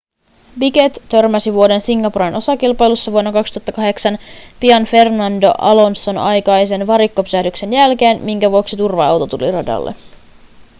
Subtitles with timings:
[0.59, 4.17] piquet törmäsi vuoden singaporen osakilpailussa vuonna 2008
[4.59, 9.95] pian fernando alonson aikaisen varikkopysähdyksen jälkeen minkä vuoksi turva-auto tuli radalle